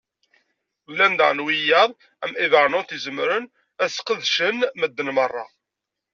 Llan 0.91 1.13
daɣen 1.19 1.43
wiyaḍ, 1.45 1.91
am 2.23 2.33
Evernote 2.45 2.93
i 2.95 2.97
zemren 3.05 3.45
ad 3.83 3.89
sqedcen 3.93 4.57
medden 4.79 5.09
meṛṛa. 5.15 5.45